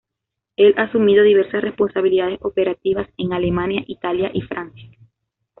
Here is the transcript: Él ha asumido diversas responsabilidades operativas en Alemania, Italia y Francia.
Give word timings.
Él 0.55 0.73
ha 0.77 0.85
asumido 0.85 1.23
diversas 1.23 1.61
responsabilidades 1.61 2.39
operativas 2.41 3.07
en 3.17 3.33
Alemania, 3.33 3.83
Italia 3.85 4.31
y 4.33 4.41
Francia. 4.41 4.89